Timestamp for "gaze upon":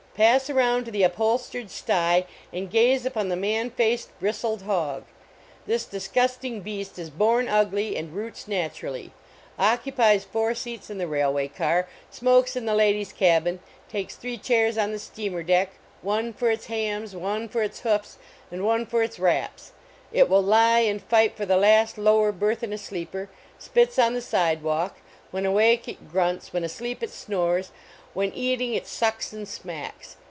2.69-3.29